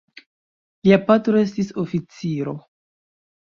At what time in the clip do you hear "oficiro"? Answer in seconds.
1.85-2.57